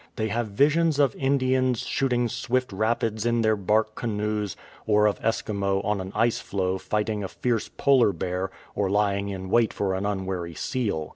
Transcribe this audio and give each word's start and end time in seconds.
They 0.15 0.29
have 0.29 0.47
visions 0.47 0.97
of 0.97 1.15
Indians 1.15 1.81
shooting 1.81 2.27
swift 2.27 2.73
rapids 2.73 3.23
in 3.23 3.43
their 3.43 3.55
bark 3.55 3.93
canoes, 3.93 4.55
or 4.87 5.05
of 5.05 5.21
Eskimo 5.21 5.79
on 5.85 6.01
an 6.01 6.11
ice 6.15 6.39
floe 6.39 6.79
fighting 6.79 7.23
a 7.23 7.27
fierce 7.27 7.69
polar 7.77 8.11
bear 8.11 8.49
or 8.73 8.89
lying 8.89 9.29
in 9.29 9.51
wait 9.51 9.71
for 9.71 9.93
an 9.93 10.07
unwary 10.07 10.55
seal. 10.55 11.09